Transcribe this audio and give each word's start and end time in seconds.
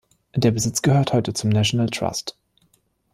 Der 0.35 0.49
Besitz 0.49 0.81
gehört 0.81 1.13
heute 1.13 1.31
zum 1.31 1.51
National 1.51 1.87
Trust. 1.87 2.35